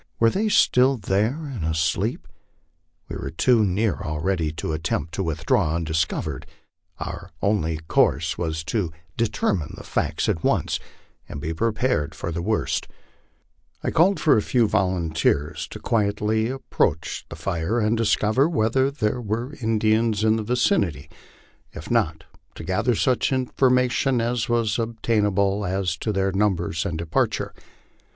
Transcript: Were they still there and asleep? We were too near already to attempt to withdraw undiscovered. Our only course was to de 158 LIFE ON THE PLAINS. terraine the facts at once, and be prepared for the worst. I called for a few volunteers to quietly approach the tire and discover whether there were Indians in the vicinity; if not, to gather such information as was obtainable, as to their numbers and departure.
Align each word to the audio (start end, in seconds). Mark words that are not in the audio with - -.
Were 0.19 0.31
they 0.31 0.49
still 0.49 0.97
there 0.97 1.45
and 1.45 1.63
asleep? 1.63 2.27
We 3.07 3.17
were 3.17 3.29
too 3.29 3.63
near 3.63 3.99
already 4.01 4.51
to 4.53 4.73
attempt 4.73 5.13
to 5.13 5.21
withdraw 5.23 5.75
undiscovered. 5.75 6.47
Our 6.97 7.29
only 7.39 7.77
course 7.87 8.35
was 8.35 8.63
to 8.63 8.91
de 9.15 9.25
158 9.25 9.27
LIFE 9.27 9.51
ON 9.51 9.59
THE 9.59 9.61
PLAINS. 9.61 9.65
terraine 9.67 9.75
the 9.77 9.83
facts 9.83 10.27
at 10.29 10.43
once, 10.43 10.79
and 11.29 11.39
be 11.39 11.53
prepared 11.53 12.15
for 12.15 12.31
the 12.31 12.41
worst. 12.41 12.87
I 13.83 13.91
called 13.91 14.19
for 14.19 14.35
a 14.37 14.41
few 14.41 14.67
volunteers 14.67 15.67
to 15.67 15.77
quietly 15.79 16.49
approach 16.49 17.27
the 17.29 17.35
tire 17.35 17.79
and 17.79 17.95
discover 17.95 18.49
whether 18.49 18.89
there 18.89 19.21
were 19.21 19.53
Indians 19.61 20.23
in 20.23 20.35
the 20.35 20.41
vicinity; 20.43 21.11
if 21.73 21.91
not, 21.91 22.23
to 22.55 22.63
gather 22.63 22.95
such 22.95 23.31
information 23.31 24.19
as 24.19 24.49
was 24.49 24.79
obtainable, 24.79 25.63
as 25.63 25.95
to 25.97 26.11
their 26.11 26.31
numbers 26.31 26.87
and 26.87 26.97
departure. 26.97 27.53